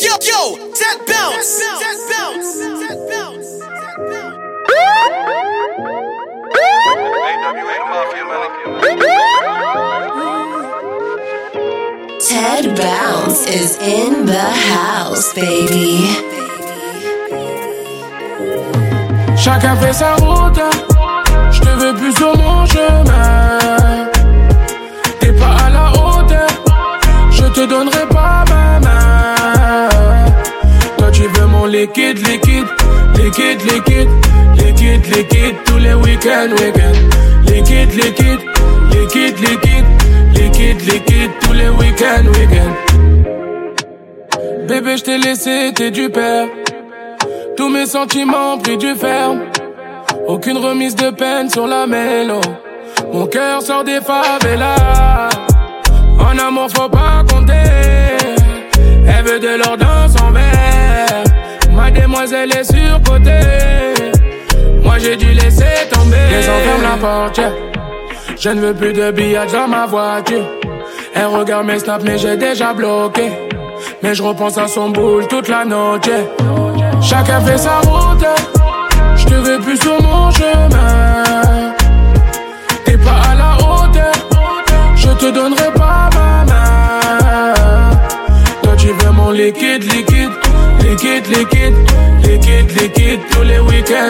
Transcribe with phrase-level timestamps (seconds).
[0.00, 3.60] yo, yo, that bounce, that bounce, that bounce, that bounce.
[12.28, 16.06] Ted Bounce is in the house, baby.
[19.36, 20.60] Chacun fait sa route,
[21.50, 23.79] je te veux plus sur mon chemin.
[31.80, 32.68] Liquide, liquide,
[33.16, 34.10] liquide, liquide,
[34.56, 37.00] liquide, liquide, tous les week-ends, week-ends.
[37.46, 38.42] Liquide, liquide,
[38.92, 39.86] liquide, liquide,
[40.34, 42.74] liquide, liquide, tous les week-ends, week-ends.
[44.68, 46.48] Bébé, je t'ai laissé, t'es du père.
[47.56, 49.40] Tous mes sentiments pris du ferme.
[50.28, 52.40] Aucune remise de peine sur la mélo.
[53.12, 55.30] Mon cœur sort des favelas.
[56.18, 57.52] En amour, faut pas compter.
[59.08, 60.69] Elle veut de l'or dans son verre.
[61.92, 64.12] Ma demoiselle est surcotée.
[64.82, 66.16] Moi, j'ai dû laisser tomber.
[66.30, 67.52] Les ferme la portière.
[68.38, 70.44] Je ne veux plus de billets dans ma voiture.
[71.14, 73.30] Elle regarde mes snaps, mais j'ai déjà bloqué.
[74.02, 76.10] Mais je repense à son boule toute la noche.
[77.02, 78.24] Chacun fait sa route.
[79.16, 81.49] Je te veux plus sur mon chemin.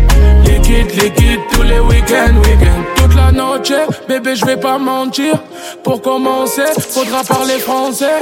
[0.45, 2.83] liquide, liquide, tous les week-ends, week-ends.
[2.95, 3.71] Toute la noche,
[4.07, 5.35] bébé, je vais pas mentir.
[5.83, 8.19] Pour commencer, faudra parler français.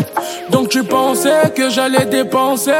[0.50, 2.72] Donc tu pensais que j'allais dépenser.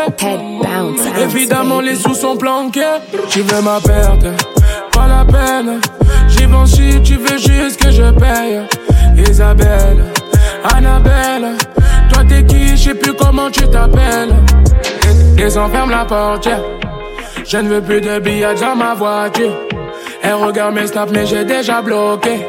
[1.22, 3.00] Évidemment, les sous sont planqués.
[3.30, 4.26] Tu veux ma perte,
[4.94, 5.81] pas la peine.
[6.30, 8.62] J'y vais si tu veux juste que je paye.
[9.30, 10.06] Isabelle,
[10.76, 11.58] Annabelle,
[12.28, 14.34] t'es qui, je sais plus comment tu t'appelles.
[15.38, 16.62] Ils enferment la portière.
[17.46, 19.52] Je ne veux plus de billets dans ma voiture.
[20.22, 22.46] Elle regarde mes snaps, mais j'ai déjà bloqué.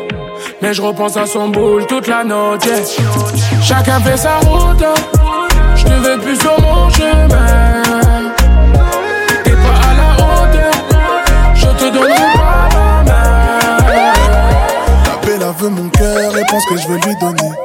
[0.63, 2.61] Mais je repense à son boule toute la noche.
[3.63, 4.85] Chacun fait sa route.
[5.75, 7.83] Je te veux plus sur mon chemin.
[9.45, 10.73] T'es pas à la hauteur.
[11.55, 13.25] Je te donnerai pas ma main.
[15.41, 17.64] La veut mon cœur et pense que je veux lui donner.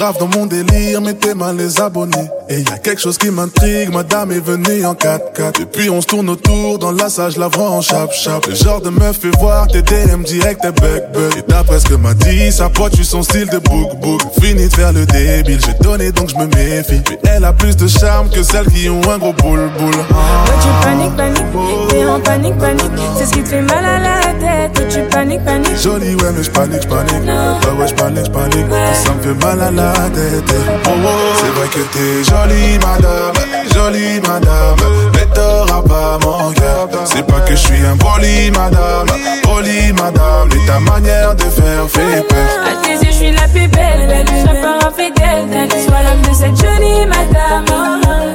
[0.00, 2.30] Grave dans mon délire, mettez mal les abonnés.
[2.48, 5.60] Et y a quelque chose qui m'intrigue, madame est venue en 4x4.
[5.60, 8.46] Depuis on se tourne autour, dans la salle, je la vois en chap-chap.
[8.46, 11.36] Le genre de meuf fait voir tes DM direct, tes bug bug.
[11.36, 14.22] Et d'après ce que m'a dit, sa pote, tu son style de book book.
[14.40, 17.02] Fini de faire le débile, j'ai donné donc je me méfie.
[17.22, 19.94] Mais elle a plus de charme que celles qui ont un gros boule boule.
[19.96, 22.90] Ouais, tu paniques, paniques, t'es en panique, panique.
[23.18, 24.78] C'est ce qui te fait mal à la tête.
[24.78, 25.76] Ouais, tu paniques, paniques.
[25.76, 27.12] Jolie, ouais, mais je panique, je panique.
[27.22, 28.66] Ouais, ouais, je panique, je panique.
[28.94, 33.32] Ça me fait mal à la C'est vrai que t'es jolie, madame.
[33.74, 34.76] Jolie, madame.
[35.14, 36.88] Mais t'auras pas mon cœur.
[37.04, 39.06] C'est pas que je suis un poli, madame.
[39.42, 40.48] Poli, madame.
[40.52, 42.48] Mais ta manière de faire fait peur.
[42.66, 44.26] À tes yeux, je suis la plus belle, belle.
[44.28, 45.68] Je serai pas infidèle.
[45.86, 47.64] Sois l'homme de cette jolie madame.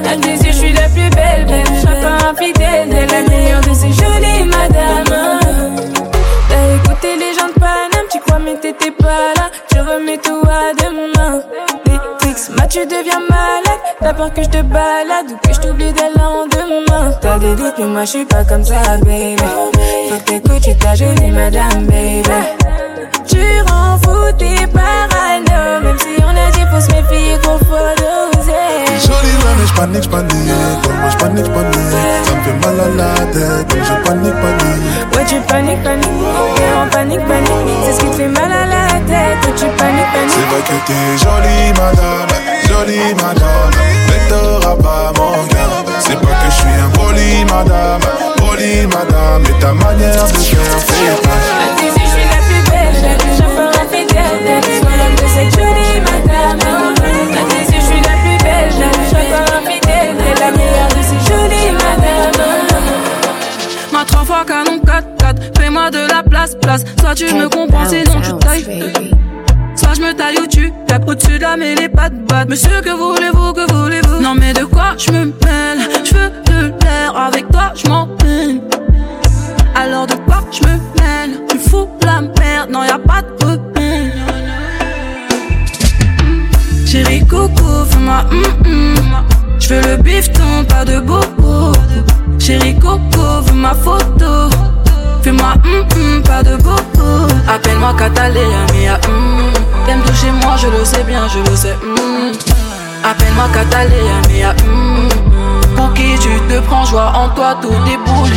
[0.04, 1.66] À tes yeux, je suis la plus belle, belle.
[1.80, 2.88] Je pas infidèle.
[2.90, 5.45] T'es la meilleure de ces jolies madames.
[8.78, 11.42] t'es pas là, je remets tout à demain.
[12.36, 13.80] Tricks, ma tu deviens malade.
[14.00, 17.12] T'as peur que je te balade ou que je t'oublie dès le lendemain.
[17.20, 19.36] T'as des doutes, mais moi je suis pas comme ça, baby.
[20.08, 22.22] Faut que t'écoutes, tu ta jolie madame, baby.
[23.26, 25.82] Tu rends fou tes parano.
[25.82, 28.52] Même si on a dit faut se méfier qu'on faut doser.
[29.00, 30.82] Jolie, ouais, mais je panique, je panique.
[30.82, 31.90] Comme moi, je panique, panique.
[32.24, 33.68] Ça me fait mal à la tête.
[33.68, 35.14] Donc je panique, panique.
[35.14, 36.08] Ouais, tu paniques, paniques.
[36.76, 37.50] En panique, panique.
[37.86, 38.75] C'est ce qui te fait mal à la tête.
[39.08, 42.30] Ouais, tu paniques, C'est vrai que t'es jolie, madame.
[42.68, 43.70] Jolie, madame.
[44.08, 45.84] Mais t'auras pas mon cœur.
[46.00, 48.00] C'est pas que je suis un poli, madame.
[48.36, 49.42] Poli, madame.
[49.42, 51.14] Mais ta manière de faire fait
[51.76, 52.94] tes yeux, je suis la plus belle.
[52.94, 54.62] Je suis pas infidèle.
[54.80, 56.58] Sois l'homme de cette jolie madame.
[56.60, 58.70] À tes yeux, je suis la plus belle.
[58.70, 60.12] Je suis pas infidèle.
[60.40, 62.42] La meilleure de ces jolies madames.
[63.92, 66.82] Ma trois fois canon 4-4, fais-moi de la place, place.
[67.00, 68.92] Soit tu me comprends, sinon tu tailles.
[70.06, 72.48] Me taille tu tapes au-dessus de la mêlée, pas de batte.
[72.48, 74.20] Monsieur, que voulez-vous, que voulez-vous?
[74.22, 75.80] Non, mais de quoi je me mêle?
[76.04, 78.60] Je veux de l'air, avec toi je m'en peine.
[79.74, 81.40] Alors de quoi je me mêle?
[81.50, 84.12] Tu fous la merde, non, y a pas de repère.
[86.86, 88.94] Chérie Coco, fais-moi hum hum.
[89.58, 91.72] Je veux le bifton, pas de bobo.
[92.38, 94.50] Chérie Coco, ma photo.
[95.22, 97.26] Fais-moi hum pas de bobo.
[97.48, 99.55] Appelle-moi Catalina, mia hum.
[99.86, 101.76] T'aimes toucher moi, je le sais bien, je le sais.
[103.04, 105.76] Appelle-moi Catalina, mais à mm.
[105.76, 108.34] Pour qui tu te prends, joie en toi, tout déboule.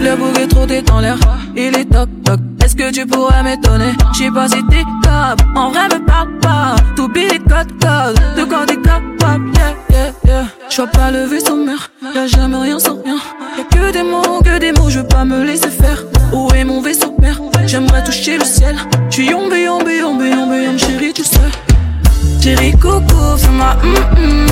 [0.00, 1.16] Le bouc est trop dans l'air,
[1.56, 2.53] il est toc toc.
[2.76, 3.92] Que tu pourrais m'étonner?
[4.14, 6.74] J'sais pas si t'es top, en vrai me parle pas.
[6.96, 10.44] Tout billet code code, de quoi t'es capable, yeah yeah yeah.
[10.68, 13.18] J'vois pas le vaisseau mère, y'a jamais rien sans rien.
[13.56, 16.02] Y'a que des mots, que des mots, je veux pas me laisser faire.
[16.32, 17.40] Où est mon vaisseau père?
[17.66, 18.76] J'aimerais toucher le ciel.
[19.08, 21.38] J'suis yombe, yombe, yombe, yombe, yombe, chérie, tu sais.
[22.42, 24.46] Chérie, coco, fais-moi hum hum.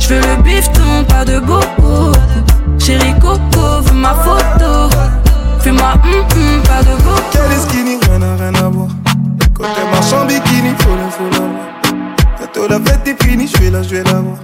[0.00, 2.12] J'veux le bifton, pas de bobo.
[2.78, 4.90] Chérie, coco, veux ma photo.
[5.60, 7.22] Fais-moi hum hum, pas de bobo.
[7.32, 8.88] Quelle est skinny, rien à rien à voir.
[9.54, 11.72] Côté marchand bikini, faut la, faut la.
[12.54, 14.38] Quand la fête est finie, j'vais la, j'vais la voir.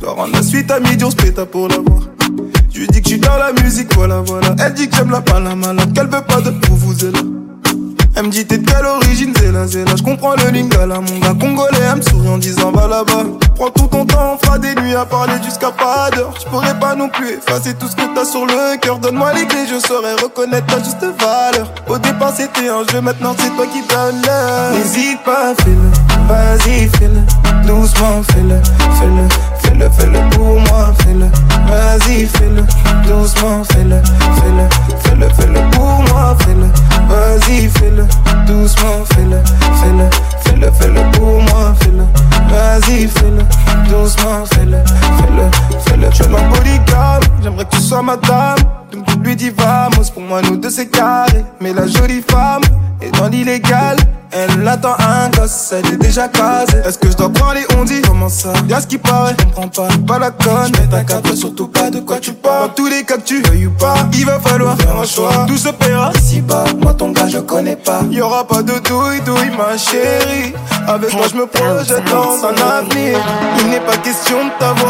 [0.00, 2.02] Dois rendre la suite à midi, on se péta pour la voir.
[2.72, 4.54] Je dis que je suis dans la musique, voilà, voilà.
[4.58, 7.20] Elle dit que j'aime la la malade, qu'elle veut pas de pour vous, là.
[8.16, 9.96] Elle me dit t'es de quelle origine, Zéla, Zéla.
[9.96, 11.78] Je comprends le lingala, mon gars congolais.
[11.90, 13.24] Elle me sourit en disant va là-bas.
[13.56, 16.32] Prends tout ton temps, on fera des nuits à parler jusqu'à pas d'heure.
[16.38, 18.98] Je pourrais pas non plus effacer tout ce que t'as sur le cœur.
[18.98, 21.72] Donne-moi les clés, je saurais reconnaître ta juste valeur.
[21.88, 24.72] Au départ c'était un jeu, maintenant c'est toi qui donne l'heure.
[24.78, 27.20] N'hésite pas, fais-le, vas-y, fais-le.
[27.66, 28.60] Doucement, fais-le,
[28.98, 29.28] fais-le,
[29.62, 31.26] fais-le, fais-le pour moi, fais-le.
[31.66, 32.62] Vas-y, fais-le,
[33.08, 34.00] doucement, fais-le,
[34.36, 34.68] fais-le,
[35.02, 36.93] fais-le, fais-le pour moi, fais-le.
[37.14, 38.04] Vas-y, fais-le,
[38.44, 39.38] doucement, fais-le,
[39.80, 42.02] fais-le, fais-le, fais-le pour moi, fais-le.
[42.50, 43.44] Vas-y, fais-le,
[43.88, 44.78] doucement, fais-le,
[45.18, 46.10] fais-le, fais-le.
[46.10, 48.58] Je ma polygame, j'aimerais que tu sois ma dame.
[49.22, 51.44] Lui dis vamos, pour moi nous deux c'est carré.
[51.60, 52.62] Mais la jolie femme
[53.00, 53.96] est dans l'illégal.
[54.36, 56.78] Elle attend un gosse, elle est déjà casée.
[56.84, 58.02] Est-ce que je dois prendre les ondits?
[58.02, 58.52] Comment ça?
[58.68, 60.72] Y'a ce qui paraît, je comprends pas, pas la conne.
[60.72, 62.66] Mais ta carte, surtout pas de quoi tu parles.
[62.66, 65.46] Dans tous les cas que tu veuilles ou pas, il va falloir faire un choix.
[65.46, 66.64] Tout se paiera ici bas.
[66.80, 68.00] Moi ton gars, je connais pas.
[68.10, 70.52] Y'aura pas de douille, douille, ma chérie.
[70.88, 73.20] Avec toi, je me projette dans un avenir.
[73.60, 74.83] Il n'est pas question de t'avoir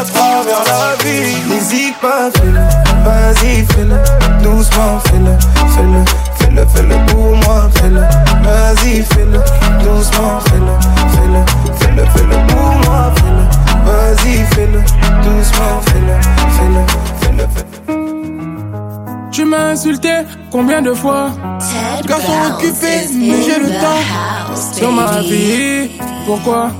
[0.00, 1.36] à travers la vie.
[1.48, 2.60] N'hésite pas, fais-le,
[3.04, 3.96] vas-y, fais-le.
[4.42, 5.34] Doucement, fais-le,
[5.74, 6.04] fais-le,
[6.38, 8.00] fais-le, fais-le pour moi, fais-le.
[8.44, 9.38] Vas-y, fais-le,
[9.84, 10.74] doucement, fais-le,
[11.14, 11.40] fais-le,
[11.78, 13.44] fais-le, fais-le pour moi, fais-le.
[13.86, 14.80] Vas-y, fais-le,
[15.24, 16.16] doucement, fais-le,
[16.56, 16.82] fais-le,
[17.20, 19.30] fais-le, fais-le.
[19.30, 20.10] Tu m'as insulté
[20.50, 21.30] combien de fois?
[21.58, 24.50] Ted Garçon occupé, is mais j'ai in le the temps.
[24.50, 25.28] house, Sur ma baby.
[25.30, 25.90] vie,
[26.26, 26.70] pourquoi?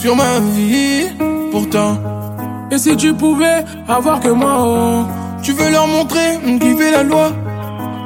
[0.00, 1.08] Sur ma vie,
[1.50, 1.96] pourtant.
[2.72, 5.04] Et si tu pouvais avoir que moi, oh,
[5.42, 7.30] tu veux leur montrer qui fait la loi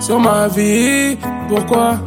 [0.01, 1.17] Sur ma vie,
[1.49, 1.99] pourquoi?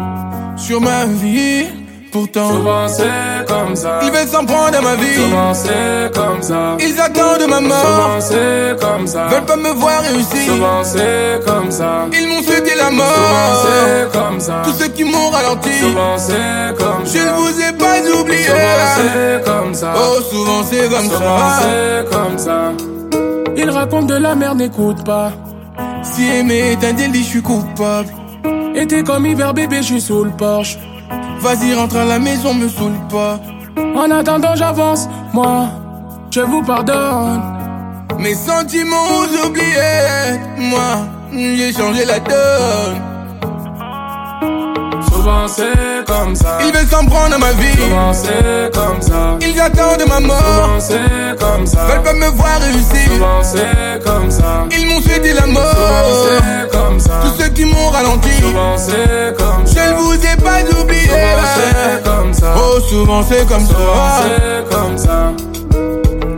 [0.57, 1.67] Sur ma vie,
[2.11, 2.49] pourtant.
[2.89, 3.99] C'est comme ça.
[4.03, 5.15] Ils veulent s'en prendre à ma vie.
[5.15, 6.77] Souvent c'est comme ça?
[6.79, 7.77] Ils attendent ma mort.
[7.85, 9.27] Souvent c'est comme ça?
[9.27, 10.53] Veulent pas me voir réussir.
[10.53, 12.07] Souvent c'est comme ça?
[12.13, 13.05] Ils m'ont souhaité la mort.
[13.05, 14.61] Souvent c'est comme ça?
[14.63, 15.73] Tous ceux qui m'ont ralenti.
[15.79, 17.19] Souvent c'est comme ça?
[17.19, 18.43] Je ne vous ai pas oublié.
[18.43, 19.93] Souvent c'est comme ça?
[19.97, 21.59] Oh, souvent c'est comme Souvent ça.
[21.61, 22.71] c'est comme ça?
[23.57, 25.31] Il raconte de la merde, n'écoute pas.
[26.03, 28.09] Si aimer est un délit, je suis coupable.
[28.75, 30.77] Et t'es comme hiver bébé, je suis sous le porche.
[31.41, 33.39] Vas-y, rentre à la maison, me saoule pas.
[33.95, 35.69] En attendant, j'avance, moi,
[36.31, 37.41] je vous pardonne.
[38.17, 40.37] Mes sentiments ont oublié.
[40.57, 43.08] Moi, j'ai changé la donne.
[45.29, 46.57] Souvent c'est comme ça.
[46.65, 47.77] Ils veulent s'en prendre à ma vie.
[47.77, 49.37] Souvent c'est comme ça.
[49.41, 50.39] Ils attendent ma mort.
[50.39, 51.85] Souvent c'est comme ça.
[51.85, 53.11] Veulent pas me voir réussir.
[53.11, 54.65] Souvent c'est comme ça.
[54.71, 55.63] Ils m'ont souhaité la mort.
[55.75, 57.11] Souvent c'est comme ça.
[57.21, 58.31] Tous ceux qui m'ont ralenti.
[58.41, 59.91] Souvent c'est comme Je ça.
[59.91, 61.07] ne vous ai pas oublié.
[61.07, 62.55] Souvent c'est comme ça.
[62.57, 64.23] Oh, souvent c'est comme Souvent ça.
[64.23, 65.31] c'est comme ça.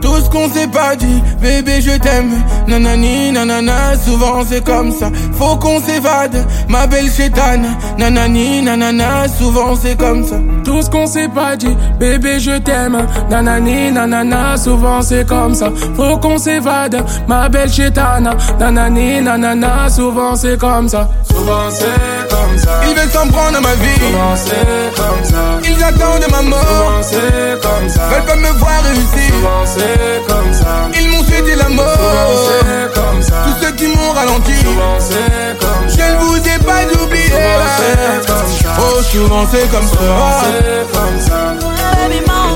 [0.02, 2.32] Tout ce qu'on s'est pas dit, bébé je t'aime.
[2.66, 5.10] Nanani, nanana, souvent c'est comme ça.
[5.38, 7.66] Faut qu'on s'évade, ma belle chétane.
[7.98, 10.36] Nanani, nanana, souvent c'est comme ça.
[10.64, 13.06] Tout ce qu'on s'est pas dit, bébé je t'aime.
[13.30, 15.70] Nanani, nanana, souvent c'est comme ça.
[15.96, 18.30] Faut qu'on s'évade, ma belle chétane.
[18.58, 21.08] Nanani, nanana, souvent c'est comme ça.
[21.28, 22.80] Souvent c'est comme ça.
[22.88, 23.98] Ils veulent s'en prendre à ma vie.
[24.00, 25.60] Souvent c'est comme ça.
[25.64, 26.60] Ils attendent ma mort.
[26.60, 28.00] Souvent c'est comme ça.
[28.08, 29.34] Veulent pas me voir réussir.
[29.34, 29.91] Souvent c'est
[30.28, 30.88] comme ça.
[30.98, 31.86] Ils m'ont souhaité la mort.
[31.86, 33.34] Souvent comme ça.
[33.46, 34.54] Tous ceux qui m'ont ralenti.
[34.62, 36.12] Souvent c'est comme Je ça.
[36.12, 37.28] ne vous ai pas oublié.
[37.28, 38.68] Souvent comme ça.
[38.80, 39.98] Oh, souvent c'est comme ça.
[40.42, 41.54] c'est comme ça.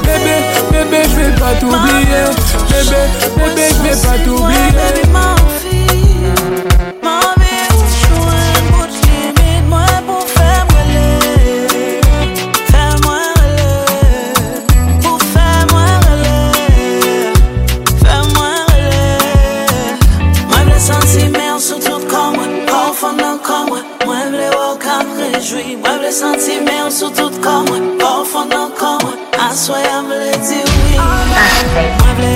[0.03, 0.37] Bébé,
[0.71, 2.25] bébé, je vais pas t'oublier.
[2.69, 3.01] Bébé,
[3.37, 5.36] bébé, je vais pas t'oublier.
[26.17, 30.23] senti mè ou sou tout kon mwen Pou fon nan kon mwen Aswa ya mwen
[30.25, 32.36] le di wè Mwen vle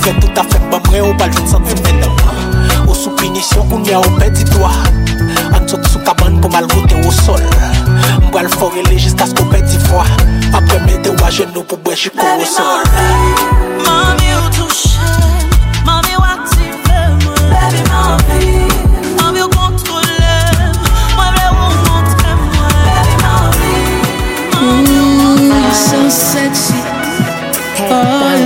[0.00, 2.00] ou fe tout afek bamre ou bal 20 cm
[2.88, 4.72] Ou sou pinisyon ou nye ou pedi doa
[5.52, 7.42] An sot sou kaban pou mal route ou sol.
[8.28, 10.06] Mbral forele jiska sko pedi fwa
[10.56, 14.19] Apre mede ou a jenou pou bwe jiko ou sol.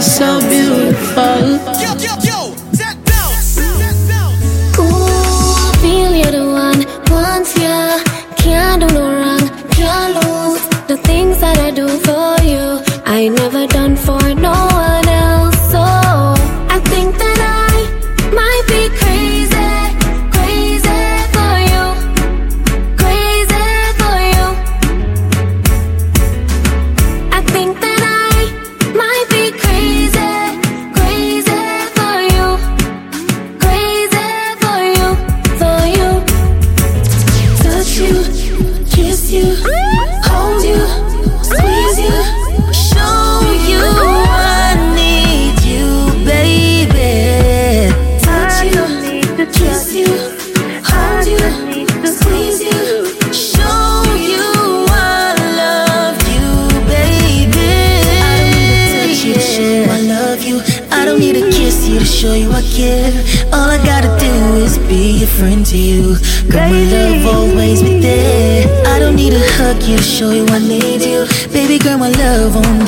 [0.04, 1.73] So beautiful.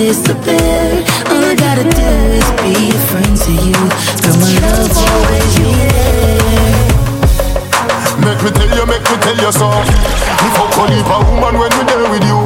[0.07, 1.05] Love won't disappear.
[1.31, 2.09] All I gotta do
[2.39, 3.81] is be a friend to you.
[4.23, 6.87] Girl, my love always be there.
[8.23, 9.69] Make me tell you, make me tell you so.
[9.71, 12.41] Me fuck only a woman when we there with you.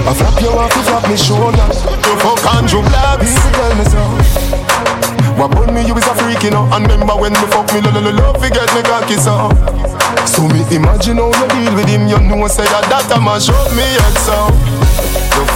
[0.00, 1.66] I flap your off, you flap me shoulder.
[2.08, 3.24] You fuck Andrew Blacks.
[3.24, 4.02] Easy tell me so.
[5.36, 6.68] What burn me, you is a freak, you know.
[6.72, 9.48] And remember when me fuck me, lo lo lo love, forget me cocky so.
[10.26, 12.08] So me imagine how you deal with him.
[12.08, 14.79] You know say that that a mash up me head so.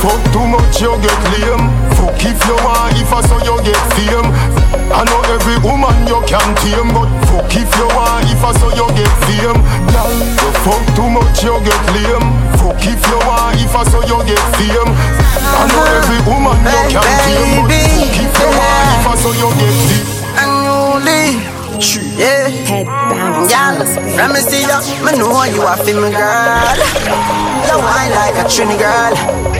[0.04, 1.64] Fuck too much, you get lame.
[1.96, 4.28] Fuck if you want, if I so you get fame.
[4.92, 8.68] I know every woman you can tame, but fuck if you want, if I so
[8.76, 9.56] you get fame.
[9.88, 12.28] Girl, you fuck too much, you get lame.
[12.60, 14.92] Fuck if you want, if I so you get fame.
[14.92, 15.96] I know uh-huh.
[15.96, 19.72] every woman you can tame, but fuck if you want, if I so you get
[19.88, 20.13] fame.
[21.84, 22.16] Unruly.
[22.16, 22.48] Yeah,
[23.44, 23.76] y'all,
[24.16, 24.80] let me see ya.
[25.04, 26.80] Me know you are feel me, girl.
[27.68, 29.12] You wine like a Trini girl.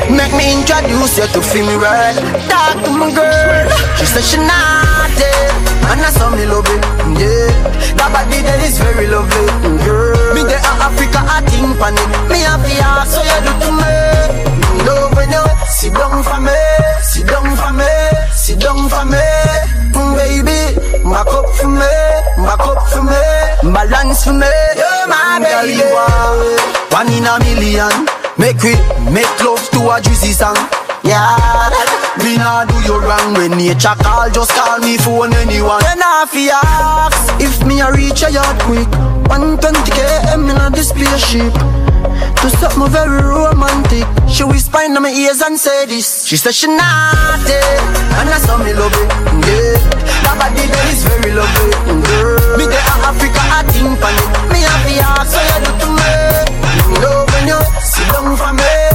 [0.09, 2.15] Make me introduce you to feel me, girl.
[2.49, 3.69] Talk to my girl.
[4.01, 5.33] She said she naughty,
[5.93, 6.81] and I saw me love it.
[7.21, 7.53] Yeah,
[8.01, 9.45] that body that is very lovely,
[9.85, 10.35] girl.
[10.35, 12.09] Me the Africa, I think it.
[12.33, 13.95] Me the ass, so you do to me.
[14.89, 16.57] Love you sit down for me,
[17.03, 17.93] sit down for me,
[18.33, 19.21] sit down for me,
[19.93, 20.81] Mm, baby.
[21.05, 22.04] Back up for me,
[22.45, 24.47] back up for me, balance for me.
[24.77, 25.81] Yeah, my baby.
[26.93, 27.91] One in a million.
[28.39, 28.75] Make we
[29.11, 30.57] make love to a juicy song.
[31.05, 31.71] Yeah,
[32.25, 34.31] me nah do you wrong when nature call.
[34.31, 35.83] Just call me phone anyone.
[35.83, 38.89] Then I ask if me a reach a yard quick.
[39.29, 41.94] 120 km in a spaceship.
[42.45, 44.05] To something very romantic.
[44.29, 46.27] She whispered in my ears and said this.
[46.27, 47.57] She said she naughty
[48.21, 49.09] And I saw me love it,
[49.49, 49.81] yeah.
[50.29, 51.73] That body there is very lovely,
[52.05, 52.59] girl.
[52.59, 54.53] Me there Africa, I think on it.
[54.53, 56.13] Me have the heart, so you do to me.
[56.93, 58.94] You know when you sit down for me.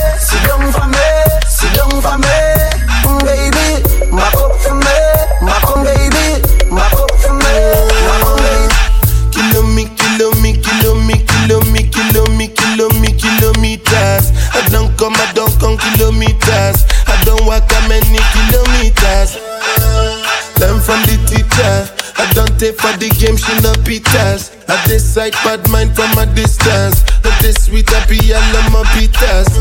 [22.39, 24.55] Don't take for the game, she no pitas.
[24.69, 27.03] I decide bad mind from a distance.
[27.19, 29.51] But this sweet happy, I love my pitas.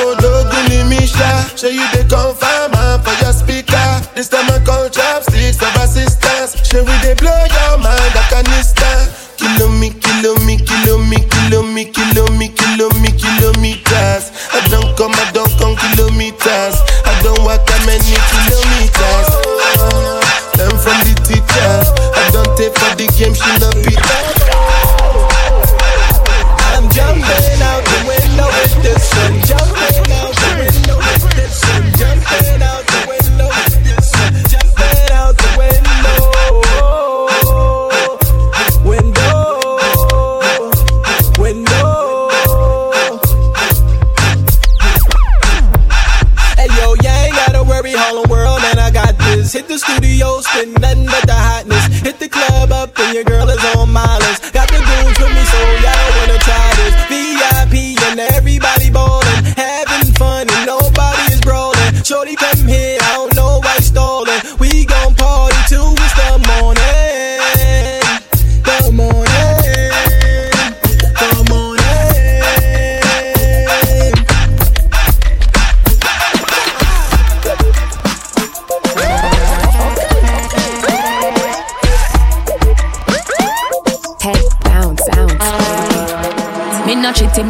[0.00, 2.72] Oh, doguni Misha, show you the confirm
[3.04, 3.88] for your speaker.
[4.14, 6.56] This time I call chopsticks of assistance.
[6.64, 8.96] Show we they blow your mind, a canister.
[9.36, 14.32] Kilo me, kilo me, kilo me, kilo me, kilo me, kilo me, kilometers.
[14.56, 16.80] I don't come, I don't come kilometers.
[17.04, 19.33] I don't walk that many kilometers.
[23.34, 23.83] She no
[52.98, 54.52] and your girl is on my list.
[54.52, 56.94] Got the goons with me, so y'all wanna try this.
[57.10, 62.02] VIP, and everybody ballin', having fun, and nobody is brawling.
[62.04, 62.98] Shorty, come here,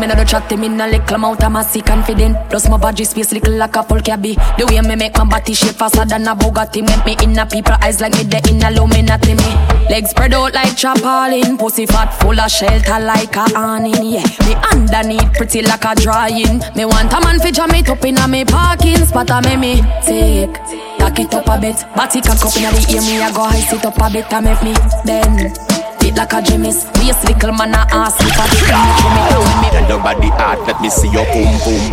[0.04, 2.36] me not do chatting, me not little amount of massy confident.
[2.50, 4.34] Plus my body space little like a full cabby.
[4.58, 6.82] The way me make my body shape faster than a Bugatti.
[6.86, 9.88] Make me in a people eyes like me the in a Illuminati me.
[9.88, 11.58] Legs spread out like chapalin.
[11.58, 14.04] Pussy fat full of shelter like a awning.
[14.04, 16.60] Yeah, me underneath pretty like a drying.
[16.76, 19.30] Me want a man fi jam it up in a me parking spot.
[19.30, 20.54] A me me take.
[20.98, 23.00] Tack it up a bit, body cock up inna the ear.
[23.02, 25.73] Me a go high sit up a bit and make me bend.
[26.04, 29.64] It like a Jimmy's Waist little man a ass If I get me trim down
[29.74, 31.92] Tell your body hard, let me see your boom boom.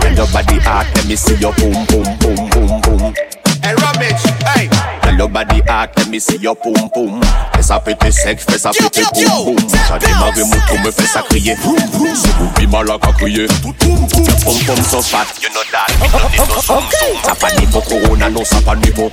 [0.00, 3.14] Tell your body hard, let me see your boom boom boom boom boom.
[3.62, 4.24] Hey, Rubbage,
[4.56, 4.68] hey.
[5.02, 7.20] Tell your body hard, let me see your boom boom.
[7.54, 9.56] Fais ça péter sec, fais ça péter boum boum.
[9.58, 11.56] J'ai démarré mon tour, me fais ça crier.
[12.14, 13.46] C'est vous qui mal à crier.
[13.62, 15.88] Pom pom so fat, you know that.
[16.00, 17.16] Me no need no zoom zoom.
[17.24, 19.10] Ça pas niveau corona, non ça pas niveau.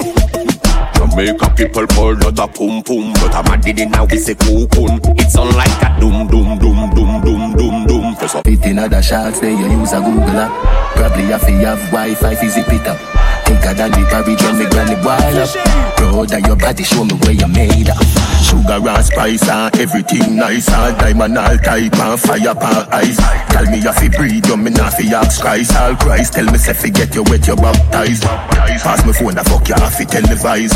[0.96, 5.00] Jamaica people pull out a pum pum But I'm a diddy now we say cocoon
[5.18, 9.02] It sound like a doom doom doom doom doom doom doom Press up in other
[9.02, 10.52] shots, they you use a Google app.
[10.96, 13.00] Probably have to have Wi-Fi, fizzy it up.
[13.46, 15.99] Thicker than the when me granny boil up.
[16.10, 18.02] Proud of your body, show me where you made up.
[18.42, 23.22] Sugar and spice and everything nice and diamond all type and fire pan ice.
[23.54, 25.76] Tell me if you breathe, you me not fi ask Christ.
[25.78, 28.24] All Christ, tell me forget you wet, you baptized.
[28.24, 30.74] Pass me phone, I fuck you off, it televise.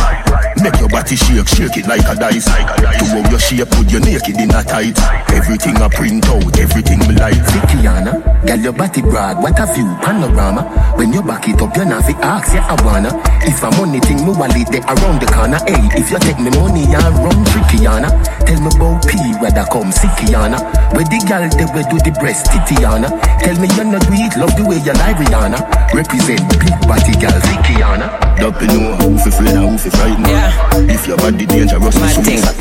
[0.61, 2.45] Make your body shake, shake it like a dice.
[2.45, 4.93] To how your shape, put you naked in a tight.
[5.33, 7.41] Everything I print out, everything me like.
[7.49, 10.93] Fikiana, girl your body broad, what a view, panorama.
[10.95, 13.09] When you back it up, you not fi ask, yeah I wanna.
[13.49, 15.59] If a money thing, me wallet there around the corner.
[15.63, 18.11] Hey, if you take me money and run trickyana.
[18.43, 20.59] Tell me about P, whether come sickyana.
[20.93, 23.07] Where the girl they where do the breast titiana.
[23.39, 25.59] Tell me you're not weak, love the way you lie Rihanna.
[25.95, 28.07] Represent big body girl, Vickiana.
[28.37, 30.89] Don't you know who fi friend and who fi frighten.
[30.89, 32.57] If your body dangerous, me suicide.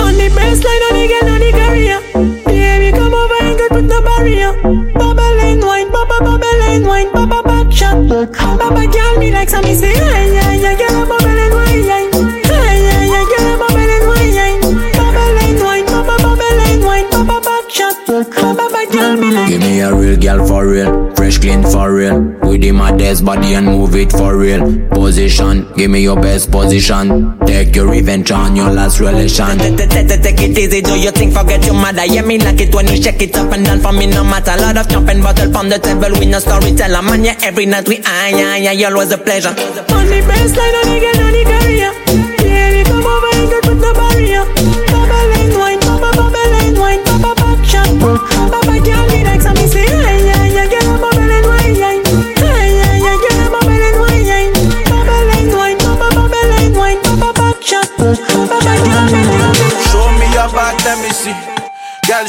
[0.00, 1.98] On the baseline, on the girl, on the career.
[2.46, 4.52] Baby, come over and get put no barrier.
[7.70, 8.58] Bubble back shot.
[8.58, 11.39] Bubble girl, me like some me say, yeah, yeah, yeah, yeah,
[19.80, 20.00] me like.
[20.00, 22.20] Give me a real girl for real, fresh clean for real.
[22.42, 24.88] With him my desk body and move it for real.
[24.90, 27.38] Position, give me your best position.
[27.46, 29.58] Take your revenge on your last relation.
[29.58, 32.04] Take it easy, do your thing, forget your mother?
[32.04, 34.56] Yeah, me like it when you shake it up and down for me, no matter.
[34.60, 37.02] Lot of jumping bottle from the table, we no storyteller.
[37.02, 39.50] Man, yeah, every night we ah, yeah, yeah, always a pleasure.
[39.50, 42.29] On the baseline, on the girl, on the career.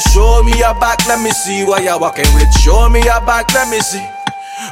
[0.01, 2.51] Show me your back, let me see what you're walking with.
[2.61, 4.03] Show me your back, let me see.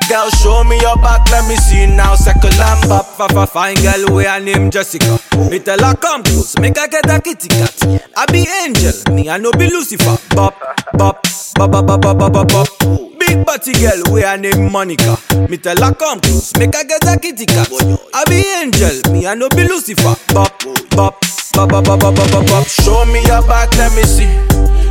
[0.08, 2.15] Girl, show me your back, let me see now.
[2.15, 5.20] Circle and bop, fa fa fine girl, we her name Jessica.
[5.50, 8.02] Me tell her come close, make her get a kitty cat.
[8.15, 10.18] I be angel, me I no be Lucifer.
[10.36, 10.54] Bop,
[10.94, 11.24] bop,
[11.56, 12.68] bop, bop, bop, bop, bop, bop.
[13.20, 15.18] Big body girl, we her name Monica.
[15.50, 17.70] Me tell her come close, make her get a kitty cat.
[18.13, 20.15] I be angel, me I no be Lucifer.
[20.34, 20.54] Bop,
[20.92, 21.20] bop,
[21.54, 22.68] bop, bop, bop, bop, bop, bop.
[22.68, 24.30] Show me your back, let me see.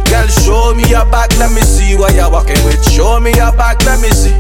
[0.08, 2.82] Girl, show me your back, let me see what you're walking with.
[2.90, 4.32] Show me your back, let me see.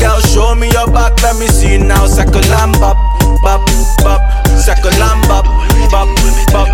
[0.00, 2.06] Girl, show me your back, let me see now.
[2.06, 2.96] Circle and bop,
[3.42, 3.60] bop,
[4.02, 4.20] bop.
[4.56, 5.44] Circle and bop,
[5.90, 6.08] bop,
[6.52, 6.68] bop.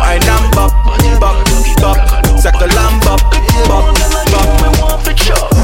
[0.00, 0.72] I am bop,
[1.20, 1.36] bop,
[1.80, 1.98] bop.
[2.38, 3.20] Circle and bop,
[3.68, 3.96] bop,
[4.30, 5.06] bop.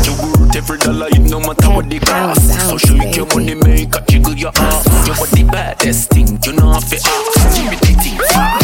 [0.05, 2.49] You worth every dollar, you no matter what the cost.
[2.69, 4.85] So show you your money make a jiggle your ass.
[5.07, 7.57] You what the baddest thing, you know have to ask.
[7.57, 8.62] Give me the thing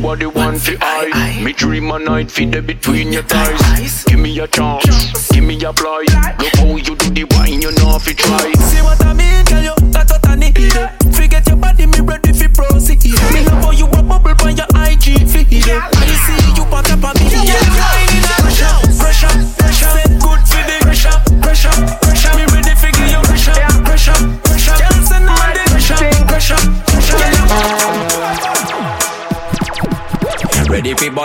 [0.00, 1.42] deny you are the one for I.
[1.42, 4.04] Me dream a night fit there between your thighs.
[4.04, 6.04] Give me a chance, give me a ply.
[6.38, 8.52] Look how you do the wine, you know if you try.
[8.52, 9.69] See what I mean, girl,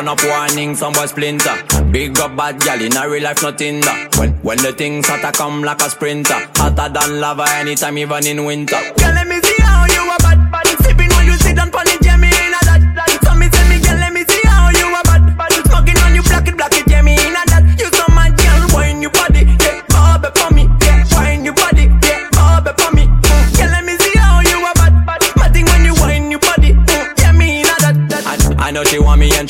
[0.06, 1.56] Fi up warning, some boy splinter.
[1.92, 4.08] Big up bad gal in a real life, nothing da.
[4.18, 8.46] When when the things hotter come like a sprinter, hotter than lava anytime, even in
[8.46, 9.05] winter.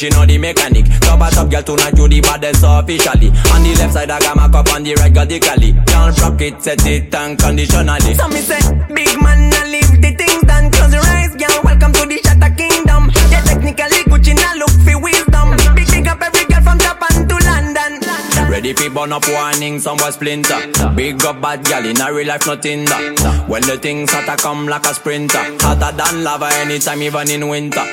[0.09, 0.85] She want me and she know the mechanic.
[1.01, 3.29] Top a top girl tonight, you the baddest officially.
[3.53, 5.73] On the left side, I got my cup on the right, radically.
[5.87, 8.13] Can't rock it, set it unconditionally.
[8.15, 8.61] So me say,
[8.93, 10.71] big man, I leave the things done.
[10.71, 11.61] Close your eyes, girl.
[11.63, 13.11] Welcome to the Shatter Kingdom.
[13.31, 15.57] Yeah, technically Gucci now look for wisdom.
[15.75, 18.01] Big big up every girl from Japan to London.
[18.49, 20.59] Ready burn up warning, some boy splinter.
[20.95, 22.97] Big up bad gal in a real life, nothing da.
[23.47, 27.85] When the things hotter come like a sprinter, hotter than lava anytime, even in winter.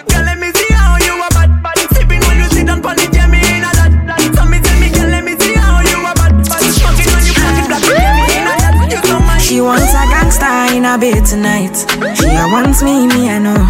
[2.73, 3.93] When down pon the jammy inna that.
[4.09, 4.21] that.
[4.35, 6.63] So me tell me, girl, let me see how you a bad bad.
[6.73, 8.75] Smoking on you, black black yeah me inna that.
[8.91, 9.41] You so mad.
[9.41, 11.77] She wants a gangster in a bed tonight.
[12.17, 13.61] She a wants me, me I know.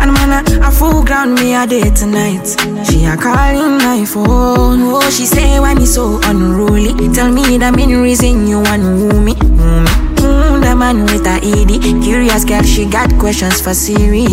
[0.00, 2.46] And man, a, a full ground me a day tonight.
[2.86, 4.80] She a calling my phone.
[4.92, 6.92] Oh, she say why me so unruly.
[7.12, 8.82] Tell me the main reason you want
[9.24, 9.34] me.
[9.34, 9.86] Mm,
[10.76, 14.26] man with a ED Curious girl, she got questions for Siri.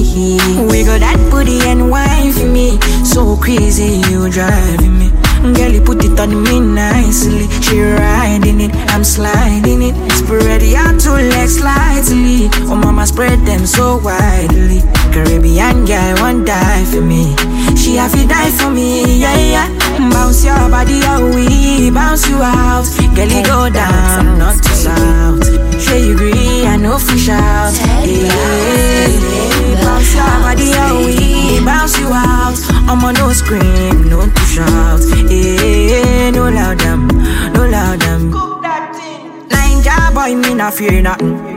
[0.70, 2.80] We got that booty and wine for me.
[3.04, 5.10] So crazy, you driving me.
[5.56, 7.48] Girl, you put it on me nicely.
[7.62, 9.96] She riding it, I'm sliding it.
[10.12, 14.82] Spread your two legs slightly Oh mama, spread them so widely
[15.14, 17.36] Caribbean girl, won't die for me.
[17.78, 20.10] She have to die for me, yeah, yeah.
[20.10, 22.86] Bounce your body, oh we Bounce you out.
[23.14, 25.46] Girl, you go down, not to south.
[25.80, 27.74] Sure you agree, I know fish out
[28.04, 28.34] yeah.
[29.84, 32.58] Bounce your body, oh we Bounce you out.
[32.90, 35.00] I'ma no scream, no push out.
[35.30, 36.32] Yeah.
[36.32, 37.08] No loud them,
[37.54, 38.32] no loud them.
[39.52, 41.53] Nine job boy, me not fear nothing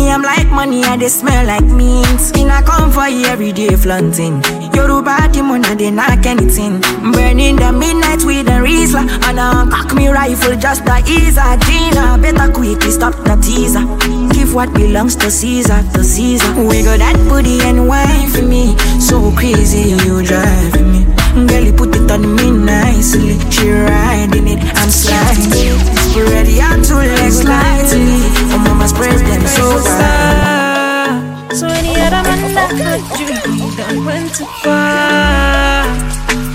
[0.00, 2.20] me, I'm like money and they smell like mint.
[2.20, 4.42] Skin I come for you every day flaunting.
[4.74, 6.80] Yoruba demon they knock anything.
[7.12, 11.56] Burning the midnight with a Riesler And I cock me rifle just to ease a
[11.66, 13.84] Gina Better quickly stop the teaser.
[14.32, 16.52] Give what belongs to Caesar, to Caesar.
[16.54, 18.76] Got that booty and wine for me.
[19.00, 20.99] So crazy you driving me
[21.34, 25.78] Girl, you put it on me nicely She riding it, I'm sliding it
[26.10, 28.20] Spread your two legs slightly
[28.52, 33.26] Oh mama spread them so wide So any other man that had you,
[33.58, 35.82] you done went too far.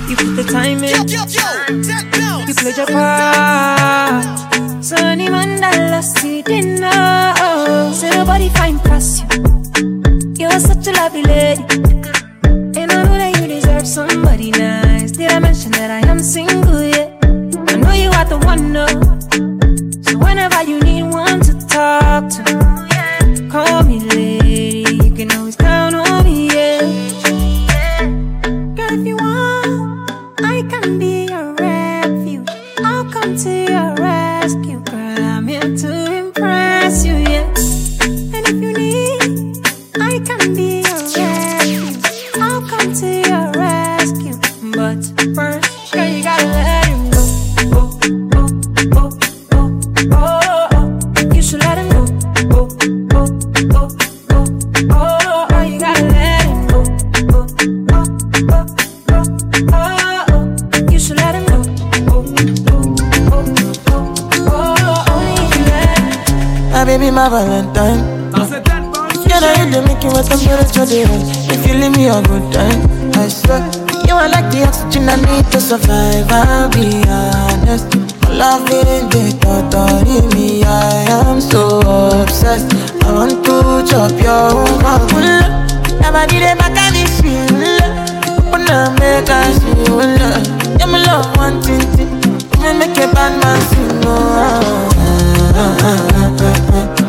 [0.10, 1.08] You put the time in,
[2.48, 4.24] you played your part.
[4.84, 7.92] So any man that lost you didn't know.
[7.94, 9.44] So nobody find past you.
[10.38, 11.64] You're such a lovely lady,
[13.86, 15.12] somebody nice.
[15.12, 16.82] Did I mention that I am single?
[16.84, 17.14] Yeah,
[17.68, 18.72] I know you are the one.
[18.74, 18.88] No.
[20.02, 24.96] So whenever you need one to talk to, call me lady.
[25.04, 25.56] You can always
[67.76, 67.96] my
[68.32, 69.26] Valentine.
[69.28, 71.48] Yeah, now you dey make you what temperature dey rise.
[71.52, 72.80] If you leave me a good time,
[73.16, 73.62] I swear.
[74.08, 76.28] You are like the oxygen I need to survive.
[76.30, 77.88] I'll be honest.
[78.30, 81.80] Loving the thought of me, I am so
[82.22, 82.74] obsessed.
[83.04, 84.80] I want to chop your own
[86.02, 86.76] Never did it back
[87.18, 87.52] shit.
[88.40, 90.20] Open up, make us see.
[90.80, 91.80] Yeah, my love, one thing.
[92.62, 94.06] Me make a bad man sing.
[94.06, 94.90] Oh, ah,
[95.56, 97.05] ah, ah, ah, ah,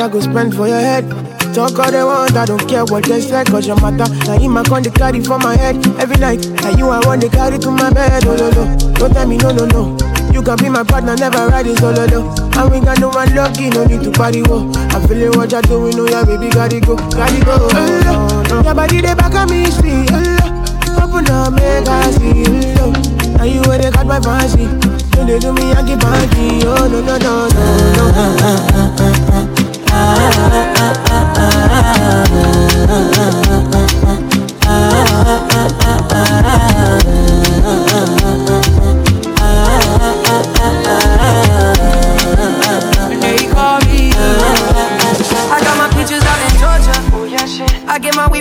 [0.00, 1.10] I go spend for your head.
[1.54, 4.10] Talk all they want, I don't care what they say, cause your matter.
[4.26, 6.46] Now in my con they carry for my head every night.
[6.62, 8.92] Now you I want to carry to my bed, oh no no.
[8.94, 10.17] Don't tell me no no no.
[10.38, 12.30] You can be my partner, never ride it solo no.
[12.54, 14.70] And we got no one lucky, no need to party wo.
[14.94, 17.58] I'm feeling what you're doing, oh yeah, baby, gotta go, gotta go.
[17.58, 18.62] Oh, no.
[18.62, 22.44] Your body they back on me, see, oh, Open up, make I see,
[22.78, 22.92] oh,
[23.36, 24.66] Now you where they got my fancy.
[25.10, 27.66] Don't they do me, I get banky, oh no no no no
[27.98, 29.58] no.
[37.02, 37.47] They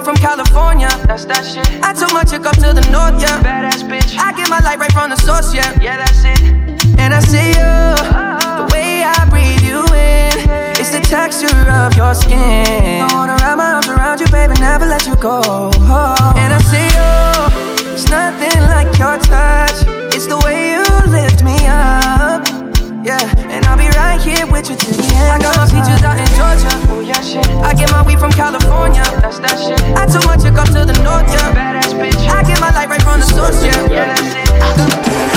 [0.08, 0.88] from California.
[1.04, 1.68] That's that shit.
[1.84, 3.44] I took my chick up to the north, yeah.
[3.44, 4.16] Badass bitch.
[4.16, 5.68] I get my light right from the source, yeah.
[5.84, 6.40] Yeah, that's it.
[6.96, 7.76] And I see you,
[8.56, 10.32] the way I breathe you in.
[10.80, 13.04] It's the texture of your skin.
[13.04, 15.42] I wanna wrap my arms around you, baby, never let you go.
[16.40, 19.84] And I see you, it's nothing like your touch.
[20.16, 22.07] It's the way you lift me up.
[23.08, 25.32] Yeah, and I'll be right here with you till the end.
[25.32, 26.68] I got my peaches out in Georgia.
[26.92, 27.48] Oh yeah, shit.
[27.64, 29.00] I get my weed from California.
[29.24, 29.80] That's that shit.
[29.96, 31.56] I took my chick up to the north, yeah.
[31.56, 32.20] Badass bitch.
[32.28, 33.80] I get my light right from the source, yeah.
[33.88, 34.44] Yeah, that's it.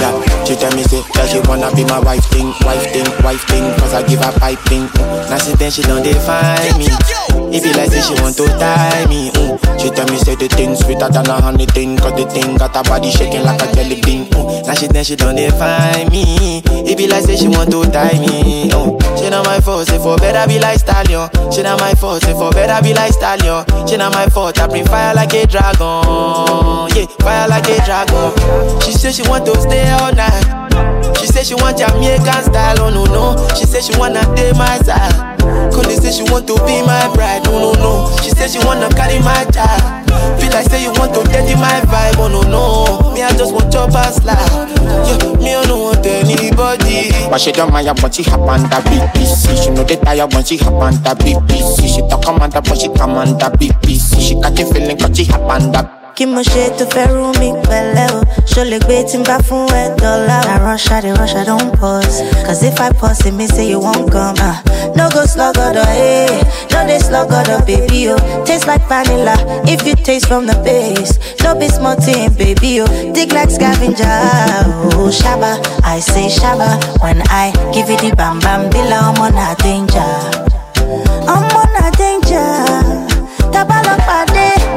[0.03, 3.47] Yeah, she tell me say that she wanna be my wife thing, wife thing, wife
[3.47, 4.91] thing, cause I give her pipe thing.
[5.31, 6.91] Now since then she don't define me.
[7.53, 9.59] If you like say she want to tie me, mm.
[9.81, 12.75] she tell me say the thing sweeter than a honey thing, cause the thing got
[12.77, 14.27] her body shaking like a jelly bean.
[14.31, 14.67] Mm.
[14.67, 16.63] Now she then she don't define me.
[16.87, 19.19] If you like say she want to tie me, mm.
[19.19, 21.29] she not my fault, say for better be like stallion.
[21.51, 23.65] She not my fault, say for better be like stallion.
[23.89, 28.81] She not my fault, I bring fire like a dragon, yeah, fire like a dragon.
[28.83, 30.60] She say she want to stay all night.
[31.21, 33.37] She say she want Jamaican style, oh no no.
[33.55, 35.39] She say she wanna date my side.
[35.73, 38.17] Connie say she want to be my bride, oh no no.
[38.23, 40.09] She say she wanna carry my child.
[40.41, 43.13] Feel like say you want to dirty my vibe, oh no no.
[43.13, 44.39] Me I just want your past life.
[44.81, 47.11] Yeah, me I don't want anybody.
[47.29, 49.65] But she don't mind when she hop on the BBC.
[49.65, 51.89] She know they tired when she hop on the BBC.
[51.95, 54.21] She talk commander but she command the BBC.
[54.21, 57.49] She the feeling 'cause she hop on the kí mo ṣe tó fẹ́ rú mi
[57.69, 58.21] pẹ̀lẹ́ o?
[58.53, 60.45] Ṣo lè gbé tí n bá fún ẹ dọ́là o.
[60.49, 62.21] na rush i dey rush i don pause.
[62.47, 64.37] Cause if i pause e mean say you wan come.
[64.41, 64.61] ah
[64.97, 66.43] no go slugodo eh
[66.73, 69.35] no dey slugodo baby o taste like vanilla
[69.73, 71.13] if you taste from the base.
[71.43, 74.21] No be small thing baby o dig like scavenger
[75.01, 75.53] o shaba
[75.85, 76.69] i say shaba
[77.03, 80.13] when i give you the bam bam bila ọmọ na danger.
[81.35, 82.51] Ọmọ na danger.
[83.53, 84.30] Tabalọpàdé.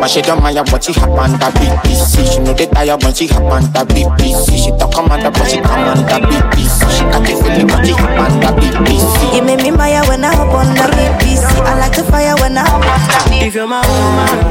[0.04, 2.28] But she don't mind when she hop on the BBC.
[2.34, 4.60] She know they tired when she happen on the BBC.
[4.62, 6.84] She talk commander but she command the BBC.
[6.92, 9.34] She got the feeling when she hop on the BBC.
[9.34, 11.48] You make me maya when I hop on the BBC.
[11.63, 13.00] I like the fire when I hop on
[13.32, 14.44] the If you're my woman,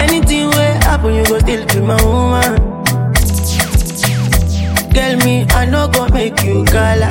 [0.00, 2.54] anything will happen, you go still be my woman.
[4.94, 7.02] Girl, me, I no go make you call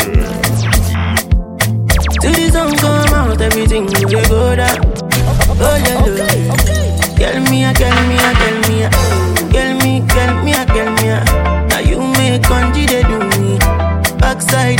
[7.49, 8.89] me, I girl me, I girl me, I.
[9.51, 11.67] Girl, me, girl me, I girl me, I.
[11.67, 13.57] Now you make country they do me.
[14.19, 14.78] Backside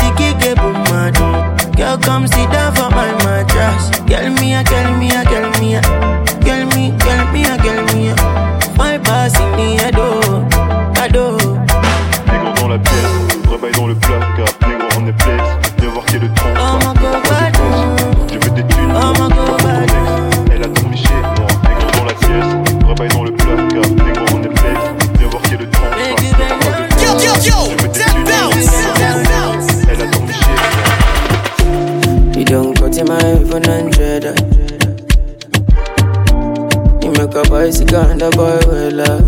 [37.69, 39.25] a bicycle and a boy well up.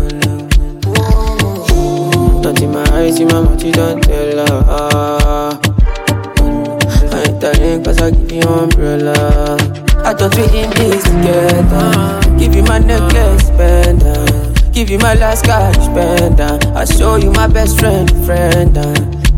[2.42, 5.60] Not in my eyes, in my mouth, you don't tell her.
[7.38, 9.56] darling, cause I give you umbrella.
[10.04, 12.38] I thought we in this together.
[12.38, 14.72] Give you my necklace, pendant.
[14.72, 16.66] Give you my last cash, pendant.
[16.66, 18.76] I show you my best friend, friend.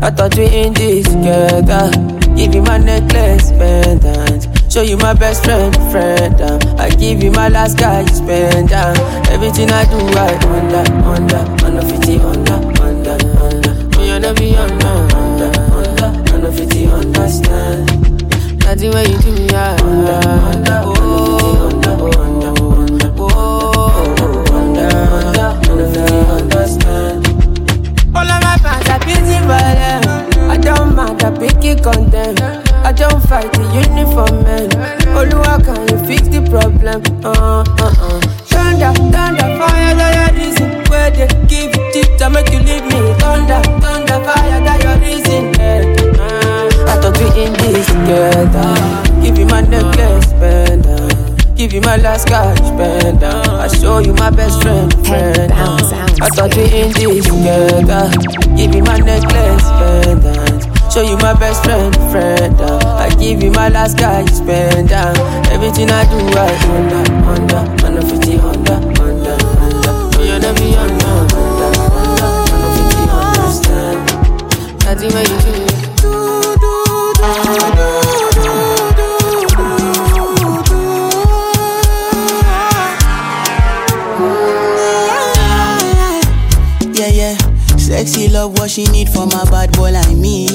[0.01, 1.91] I thought we in this together.
[2.35, 4.34] Give you my necklace, pendant.
[4.75, 6.41] Show you my best friend, friend.
[6.41, 6.59] Uh.
[6.77, 8.73] I give you my last cash, pendant.
[8.73, 9.31] Uh.
[9.31, 13.97] Everything I do, I under, under, under 50, under, under, under.
[13.97, 17.87] Me and every under, under, under, under 50, understand.
[18.65, 22.51] Nothing when you do me, I under, under, oh, under, oh, under,
[23.15, 27.27] oh, oh, under, oh, under, under, under 50, understand.
[28.13, 30.05] All of my fans are busy violent.
[30.51, 32.64] I don't mind, I pick it content.
[32.85, 34.69] I don't fight the uniform man.
[35.17, 37.01] Oluwa, can you fix the problem?
[37.25, 38.21] Uh, uh, uh.
[38.45, 40.69] Thunder, thunder, fire, that your reason.
[40.93, 43.01] Where they give you tips, I make you leave me.
[43.17, 45.49] Thunder, thunder, fire, that your reason.
[45.57, 45.81] Yeah.
[46.21, 48.69] Uh, I thought we in this together.
[49.19, 51.57] Give you my necklace, pendant.
[51.57, 53.25] Give you my last cash, pendant.
[53.25, 55.51] I show you my best friend, friend.
[55.51, 58.13] I thought we in this together.
[58.55, 60.54] Give you my necklace, pendant.
[60.95, 62.55] Show you my best friend, friend.
[62.57, 62.79] Uh.
[62.95, 64.93] I give you my last cash, pendant.
[64.93, 65.51] Uh.
[65.51, 69.91] Everything I do, I under, under, under 50, under, under, under.
[69.91, 73.99] Oh, me and every under, under, under, under 50, understand.
[74.85, 75.51] Nothing when you do.
[86.95, 87.35] Yeah, yeah.
[87.77, 90.54] Sexy love, what she need from my bad boy like me.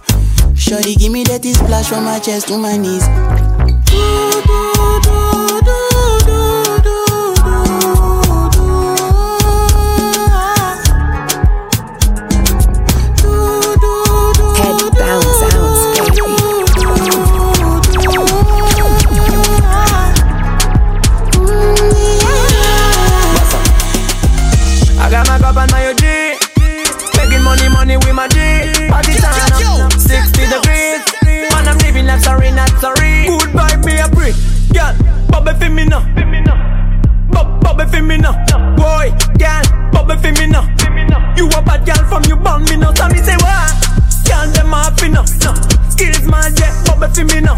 [0.61, 3.01] Shorty give me that splash from my chest to my knees.
[3.89, 5.90] Head
[38.11, 38.33] me now.
[38.75, 40.67] Boy, girl, bubble for me now.
[41.37, 42.93] You a bad girl from you born me now.
[42.93, 43.71] So me say what?
[44.27, 45.23] Girl, them me now.
[45.89, 47.55] Skills man, yeah, bubble for me now.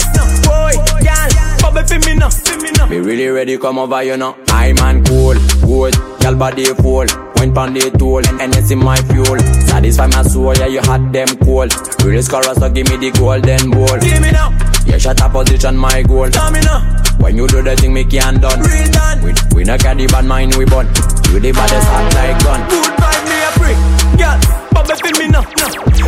[1.87, 2.85] Girl, for me now.
[2.87, 4.37] Me really ready come over, you know.
[4.47, 7.05] I man cool, good, girl body full.
[7.35, 9.37] Went pon the tool, and it's in my fuel.
[9.67, 11.67] Satisfy my soul, yeah, you hot them cool.
[12.05, 13.99] Really score so give me the golden ball.
[13.99, 14.51] Give me now.
[14.85, 16.29] Yeah, shut up position, my goal.
[16.29, 16.79] Tell me now.
[17.19, 18.59] When you do the thing, me can done.
[18.61, 19.21] Real done.
[19.23, 20.87] We, we no carry bad mind, we bun.
[21.31, 22.61] You the baddest hot like gun.
[22.69, 23.77] Good vibe, me a prick.
[24.15, 24.39] Girl,
[24.71, 25.43] bubble for me now.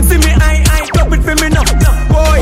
[0.07, 1.67] See me eye, eye, drop it for me now.
[2.07, 2.39] Boy,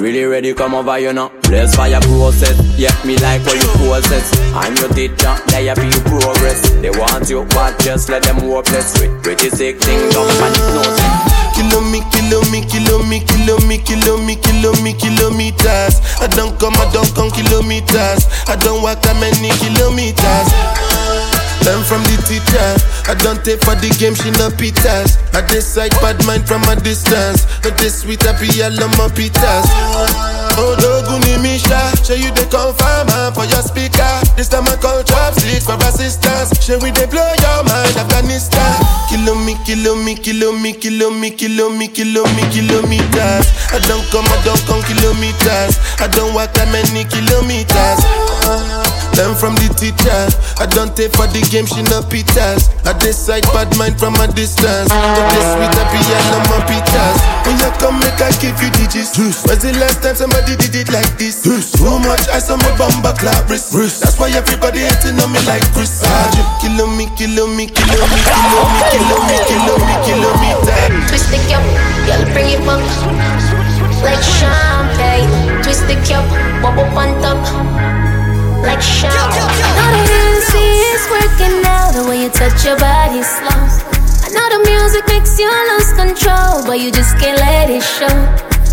[0.00, 1.30] really ready come over, you know.
[1.42, 2.56] Bless fire process.
[2.78, 4.32] Yeah, me like what you process.
[4.56, 6.70] I'm your teacher, they have you progress.
[6.80, 8.96] They want you, but just let them hopeless.
[9.22, 11.40] Pretty sick thing, and it's no sense.
[11.54, 16.00] Kilo me, kilo me, kilo me, kilo me, kilo me, kilo me, kilometers.
[16.20, 18.24] I don't come, I don't come kilometers.
[18.48, 20.89] I don't walk that many kilometers.
[21.64, 22.68] Learn from the teacher.
[23.10, 25.20] I don't take for the game, she no pitas.
[25.36, 27.44] I decide bad mind from a distance.
[27.62, 29.68] But this sweet, I be all on my pitas.
[30.56, 34.08] Oh, Doguni Misha, show you the confirm man for your speaker.
[34.36, 36.56] This time I call chopsticks for assistance.
[36.64, 38.74] Show we they blow your mind, Afghanistan.
[39.08, 43.46] Kilo me, kilo me, kilo me, kilo me, kilo me, kilo me, kilometers.
[43.72, 45.76] I don't come, I don't come kilometers.
[46.00, 48.00] I don't walk that many kilometers.
[49.20, 50.16] Learn from the teacher.
[50.56, 52.72] I don't take for the game, she no pitas.
[52.88, 54.88] I decide bad mind from a distance.
[54.88, 57.20] But this sweet, I be all on my pitas.
[57.44, 59.20] When you come, make I give you digits.
[59.44, 61.44] When's the last time somebody did it like this?
[61.44, 63.76] Too much ice on my bumper clap wrist.
[63.76, 66.00] That's why everybody hating on me like Chris.
[66.64, 70.80] Kilo me, kilo me, kilo me, kilo me, kilo me, kilo me, kill me, kilometer.
[71.12, 71.60] Twist the cup,
[72.08, 72.80] girl, bring it back
[74.00, 75.28] like champagne.
[75.60, 76.24] Twist the cup,
[76.64, 77.99] bubble on top
[78.62, 79.44] like champagne.
[79.80, 83.60] All the Hennessy is working now, the way you touch your body slow.
[84.24, 88.12] I know the music makes you lose control, but you just can't let it show.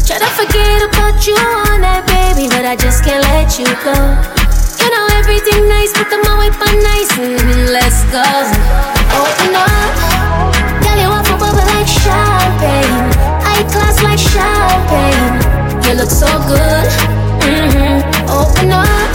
[0.07, 1.35] Try to forget about you
[1.71, 3.95] on that baby, but I just can't let you go.
[4.79, 8.23] You know everything nice, but the my whip on nice, mm, let's go.
[9.19, 9.91] Open up,
[10.83, 13.11] girl you want bubble like champagne,
[13.43, 15.43] high class like champagne.
[15.83, 16.88] You look so good.
[17.43, 18.31] Mm-hmm.
[18.31, 19.11] Open up,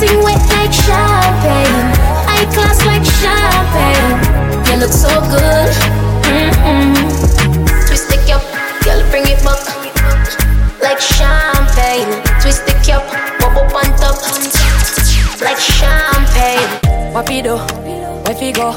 [0.00, 1.92] your wet like champagne,
[2.24, 4.16] high class like champagne.
[4.70, 5.72] You look so good.
[6.32, 6.94] Mm-hmm.
[7.86, 8.42] Twist the cup,
[8.84, 9.60] girl bring it back
[10.80, 12.08] like champagne.
[12.40, 13.04] Twist the cup,
[13.40, 14.16] bubble on top
[15.42, 17.12] like champagne.
[17.12, 17.56] What we do?
[17.56, 18.72] Where we go?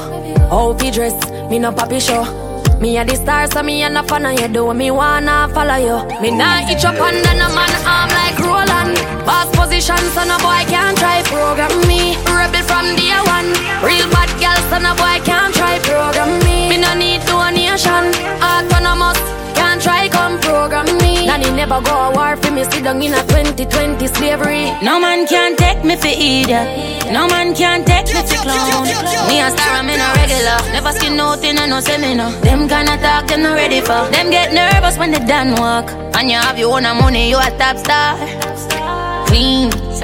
[0.50, 1.14] How we dress?
[1.48, 2.24] Me no papi show.
[2.80, 4.48] Me a the star, so me a no fan of you.
[4.48, 6.20] Do me wanna follow you.
[6.20, 8.96] Me nah itch up under no man arm like Roland.
[9.24, 10.55] Boss position, so no boy
[14.86, 16.68] no boy can't try program me.
[16.70, 18.04] Me no need donation.
[18.50, 19.18] Autonomous,
[19.58, 21.26] can't try come program me.
[21.26, 22.62] Nanny never go a war for me.
[22.70, 24.64] Sit down in a 2020 slavery.
[24.82, 26.66] No man can take me for idiot.
[27.16, 28.84] No man can take me for clown.
[29.28, 30.58] Me a star, I'm in a regular.
[30.74, 32.30] Never skin nothing, I no seminar.
[32.46, 34.02] Them kinda talk, them not ready for.
[34.14, 35.86] Them get nervous when they done walk.
[36.16, 38.10] And you have your own money, you a top star.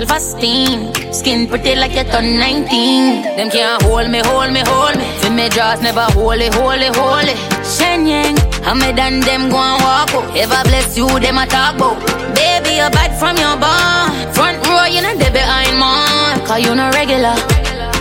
[0.02, 1.12] Clean, self-esteem.
[1.12, 3.36] Skin pretty like you turn 19.
[3.36, 5.04] Them can't hold me, hold me, hold me.
[5.20, 7.34] Feel me jaws never holy, holy, holy.
[7.62, 10.36] Shen Yang, how me done them go and walk out.
[10.36, 11.98] Ever bless you, them a talk about.
[12.34, 14.10] Baby, you bad from your barn.
[14.34, 16.46] Front row, you know they behind man.
[16.46, 17.36] Cause you no regular.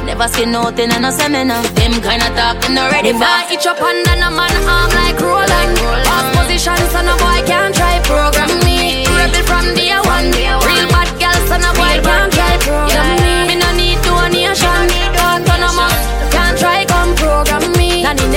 [0.05, 1.61] Never seen nothing in a seminar.
[1.77, 3.21] Them kinda talk, them not ready If.
[3.21, 5.77] I itch up under no man arm like Roland.
[6.07, 9.05] Boss position, so no boy can't try program me.
[9.05, 10.31] Rebel from day one.
[10.31, 10.60] Real bad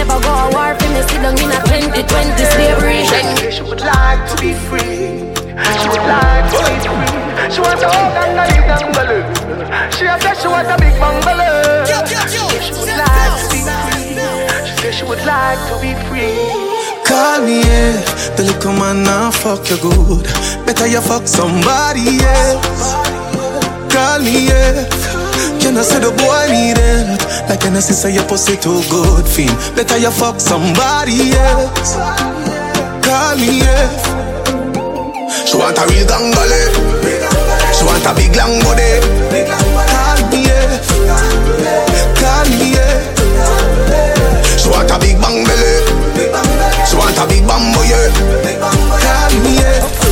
[0.06, 1.00] never go a war for me.
[1.08, 3.04] Sit down in a 2020 slavery.
[3.50, 5.32] She would like to be free.
[5.80, 7.52] She would like to be free.
[7.52, 9.20] She wants a hug and a big bungalow.
[9.96, 11.84] She has said she wants a big bungalow.
[11.84, 14.16] She would like to be free.
[14.66, 16.36] She said she would like to be free.
[17.04, 18.00] Call me, yeah.
[18.36, 20.24] The little man now fuck you good.
[20.66, 22.92] Better you fuck somebody else.
[23.92, 25.03] Call me, yeah.
[25.60, 27.20] Can I say the boy need help?
[27.48, 29.54] Like can I say your pussy too good, feel?
[29.74, 31.96] Better you fuck somebody else.
[33.04, 33.88] Call me, yeah.
[35.46, 36.62] She want a real gangale.
[37.74, 39.00] She want a big long body.
[39.50, 40.80] Call me, yeah.
[42.18, 43.14] Call me, yeah.
[44.56, 45.74] She want a big bang belly.
[46.88, 48.08] She want a big bambo, yeah.
[49.04, 50.03] Call me, My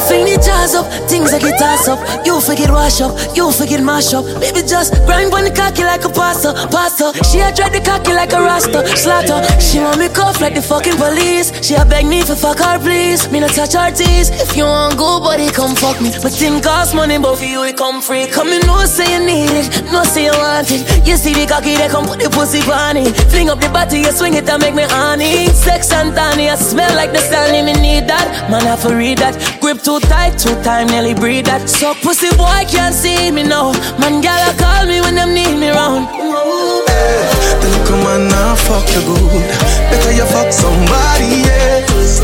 [0.00, 1.98] fling the jazz up, things like get toss up.
[2.26, 4.24] You forget wash up, you forget mash up.
[4.40, 7.12] Baby just grind on the cocky like a pastor, pastor.
[7.24, 9.40] She a dread the cocky like a rasta, slaughter.
[9.60, 11.52] She want me cuff like the fucking police.
[11.64, 13.30] She a beg me for fuck her please.
[13.30, 14.30] Me not touch her teeth.
[14.32, 16.10] If you want go, buddy, come fuck me.
[16.22, 18.26] But thing cost money, but for you it come free.
[18.26, 21.06] Come in, no say you need it, no say you want it.
[21.06, 23.14] You see the cocky, they come put the pussy on it.
[23.30, 25.46] Fling up the body, you swing it and make me honey.
[25.48, 28.50] Sex and tiny, I smell like the Stanley, me need that.
[28.50, 29.34] Man, I for read that.
[29.60, 31.70] Grip too tight, too time, nearly breathe that.
[31.70, 33.70] So pussy boy can't see me now.
[34.02, 36.10] Man, gal, call me when them need me round.
[36.10, 39.46] The little man now fuck you good.
[39.86, 42.18] Better you fuck somebody else.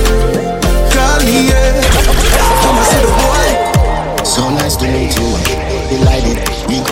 [0.90, 1.78] Call me, yeah.
[2.66, 3.46] Come and see the boy.
[4.26, 5.30] So nice to meet you.
[5.86, 6.42] Delighted.
[6.66, 6.82] We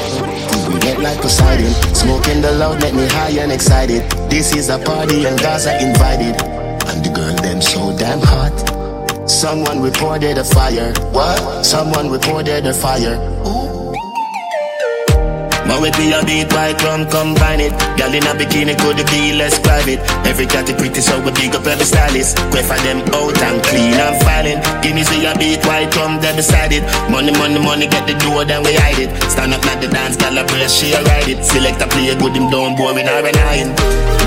[0.70, 1.74] we get like Poseidon.
[1.98, 4.06] Smoking the loud make me high and excited.
[4.30, 6.38] This is a party and guys are invited.
[6.86, 8.79] And the girl them so damn hot.
[9.30, 10.92] Someone reported a fire.
[11.14, 11.64] What?
[11.64, 13.16] Someone reported a fire.
[15.70, 17.72] But with me a beat white rum combine it.
[17.94, 20.02] Girl in a bikini could be less private.
[20.26, 22.36] Every cat is pretty so we big up every stylist.
[22.50, 26.20] Quay for them out and clean and filing Give me see a beat white rum
[26.20, 26.82] there beside it.
[27.08, 29.14] Money money money get the door then we hide it.
[29.30, 31.46] Stand up like the dance girl a press she a ride it.
[31.46, 33.70] Select a play good him down boring or an iron.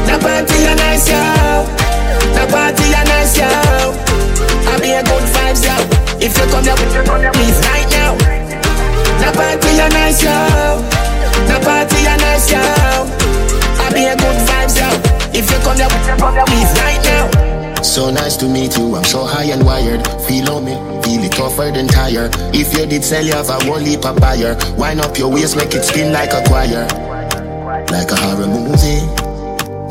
[0.07, 1.82] The party a nice yo
[2.33, 5.75] The party a nice yo I be a good vibes yo
[6.19, 6.75] If you come here
[7.33, 8.17] please right now
[9.21, 11.03] The party a nice yo
[11.47, 12.59] the party a nice, yo.
[12.59, 14.89] I be a good vibes, yo.
[15.37, 15.89] If you come here,
[16.45, 17.81] please right now.
[17.81, 18.95] So nice to meet you.
[18.95, 20.07] I'm so high and wired.
[20.27, 20.73] Feel on me,
[21.03, 22.29] feel it tougher than tire.
[22.53, 24.55] If you did sell, you have a whole heap of buyer.
[24.77, 26.87] Wind up your waist, make it spin like a choir,
[27.91, 29.22] like a horror movie.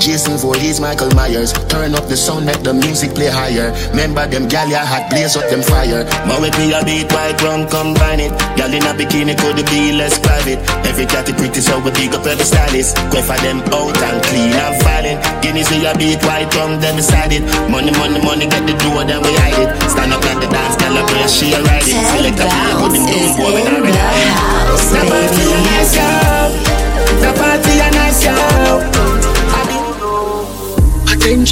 [0.03, 1.55] Jason Voorhees, Michael Myers.
[1.71, 3.71] Turn up the sound, make the music play higher.
[3.95, 6.03] Remember them gal ya had blaze up them fire.
[6.27, 8.35] My way play a beat, white rum, combine it.
[8.59, 10.59] Gal in a bikini could be less private.
[10.91, 12.99] Every cat is pretty, so we big up every stylist.
[13.15, 15.19] Go for them out and clean and filing.
[15.39, 17.47] Guineas with a beat, white rum, then beside it.
[17.71, 19.71] Money, money, money, get the door, then we hide it.
[19.87, 21.95] Stand up at the dance, gal up where she a ride it.
[22.11, 23.82] Select a beat, put them down, boy,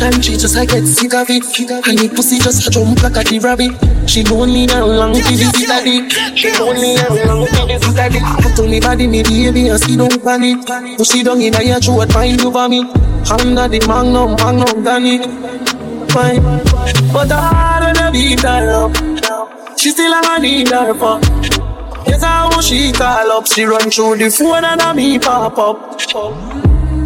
[0.01, 1.45] Attention, she just I get sick of it.
[1.87, 3.77] And the pussy just a jump like a the rabbit.
[4.09, 6.09] She lonely and long visit a dick.
[6.35, 8.25] She lonely and long visit a dick.
[8.41, 10.65] Put on me body, me baby, and see don't panic.
[10.97, 12.89] Push it down in a your throat, find you vomit.
[13.29, 15.21] Under the magnum, magnum, Danny.
[16.09, 16.41] Fine,
[17.13, 18.97] but I don't beat her up.
[19.77, 21.21] She still a need her fuck.
[22.09, 23.47] Yes, I want she call up.
[23.47, 26.01] She run through the phone and a me pop up.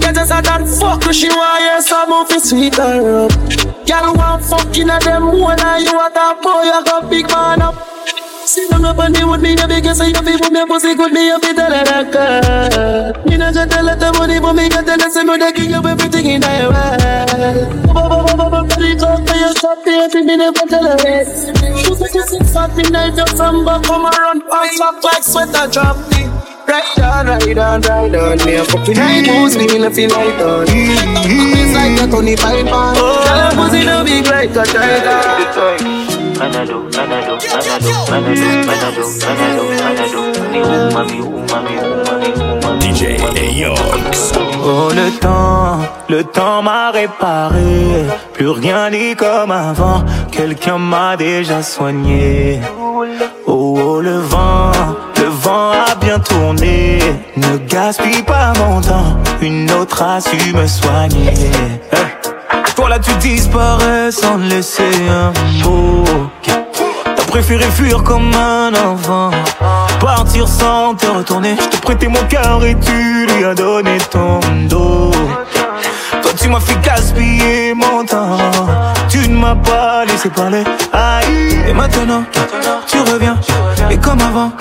[0.04, 3.32] Get us out and fuck she want hear some of it sweet her up.
[3.88, 7.62] Girl want fucking at them one and you a that boy, I got big man
[7.62, 7.74] up.
[8.44, 11.14] Sit down up and they would be the biggest you feel for me pussy could
[11.14, 13.24] be a bit of that girl.
[13.24, 15.70] Me not just tell her the money but me got her say me they give
[15.72, 17.94] you everything in the world.
[18.68, 21.48] Body talk to your shop there, me never tell her this.
[21.80, 25.66] She say you six fat midnight just from back come around, pass up like sweater
[25.72, 26.33] drop me.
[26.66, 30.10] Ride on, ride on, ride on Me a fucking night moves, me in a feel
[30.10, 30.66] like on.
[30.68, 36.14] It's like a Tony Python Tell her pussy no big like a tiger.
[36.38, 43.02] Manado, Manado, Manado, Manado, Manado, Manado, Manado, Ni umami, umami, umami, umami, DJ
[43.38, 44.32] Ayox.
[44.66, 48.06] Oh le temps, le temps m'a réparé.
[48.32, 50.04] Plus rien n'est comme avant.
[50.32, 52.60] Quelqu'un m'a déjà soigné.
[52.76, 53.04] Oh,
[53.46, 54.72] oh le vent,
[55.54, 56.98] vent a bien tourné
[57.36, 59.16] Ne gaspille pas mon temps.
[59.40, 61.28] Une autre a su me soigner.
[61.92, 62.02] Hey.
[62.76, 65.32] Toi là tu disparais sans laisser un
[65.64, 66.04] mot
[67.16, 69.30] T'as préféré fuir comme un enfant.
[70.00, 71.56] Partir sans te retourner.
[71.58, 75.12] Je te prêtais mon cœur et tu lui as donné ton dos
[76.22, 78.38] Toi tu m'as fait gaspiller mon temps.
[79.08, 80.64] Tu ne m'as pas laissé parler.
[80.92, 81.64] Aïe.
[81.68, 82.24] Et maintenant
[82.86, 83.36] tu reviens.
[83.90, 84.52] Et comme avant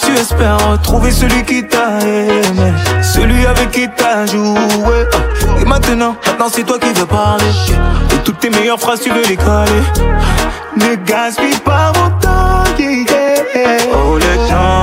[0.00, 2.72] Tu espères retrouver celui qui t'a aimé.
[3.02, 5.06] Celui avec qui t'as joué.
[5.60, 7.44] Et maintenant Maintenant c'est toi qui veux parler.
[8.12, 9.82] Et toutes tes meilleures phrases tu veux les coller.
[10.76, 12.48] Ne gaspille pas mon temps.
[13.92, 14.77] Oh le temps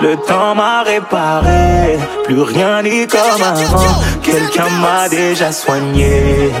[0.00, 6.52] Le temps m'a réparé Plus rien n'est comme avant Quelqu'un m'a déjà soigné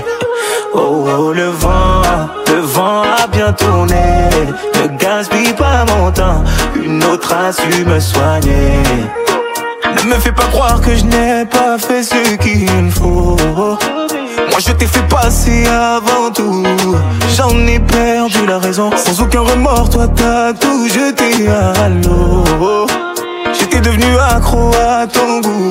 [0.76, 2.02] Oh, oh, le vent,
[2.48, 3.94] le vent a bien tourné.
[4.74, 6.42] Ne gaspille pas mon temps,
[6.74, 8.82] une autre a su me soigner.
[9.96, 13.36] Ne me fais pas croire que je n'ai pas fait ce qu'il faut.
[14.50, 16.64] Moi je t'ai fait passer avant tout.
[17.36, 18.90] J'en ai perdu la raison.
[18.96, 22.86] Sans aucun remords, toi t'as tout jeté à l'eau.
[23.84, 25.70] Devenu accro à ton goût.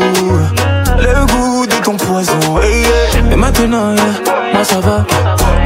[0.99, 2.33] Le goût de ton poison.
[2.61, 3.31] hey, yeah.
[3.31, 3.95] Et maintenant,
[4.53, 5.03] moi ça va.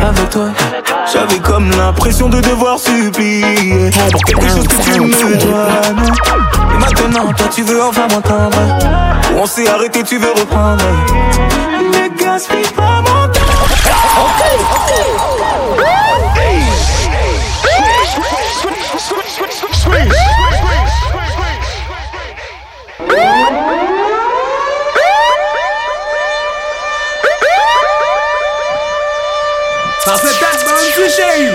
[0.08, 0.48] Avec toi,
[1.12, 5.68] j'avais comme l'impression de devoir supplier pour quelque chose que tu me dois.
[6.74, 8.58] Et maintenant, toi tu veux enfin m'entendre.
[9.36, 10.84] On s'est arrêté, tu veux reprendre.
[11.92, 13.48] Ne gaspille pas mon temps.
[30.08, 31.52] Ça fait tellement de chez